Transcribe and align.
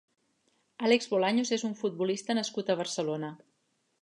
Álex 0.87 1.05
Bolaños 1.13 1.51
és 1.59 1.67
un 1.69 1.77
futbolista 1.83 2.37
nascut 2.41 2.73
a 2.73 2.79
Barcelona. 2.81 3.35